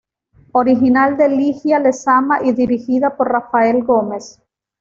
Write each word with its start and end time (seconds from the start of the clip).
Original 0.53 1.15
de 1.15 1.29
Ligia 1.29 1.77
Lezama 1.79 2.43
y 2.43 2.53
dirigida 2.53 3.15
por 3.15 3.29
Rafael 3.31 3.83
Gómez. 3.83 4.41